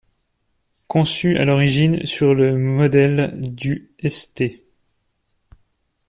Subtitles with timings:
[0.87, 4.45] Conçue à l'origine sur le modèle du St.